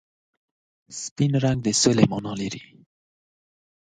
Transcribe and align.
سپین 1.01 1.31
رنګ 1.43 1.59
د 1.63 1.67
سولې 1.81 2.05
مانا 2.11 2.33
لري. 2.41 2.63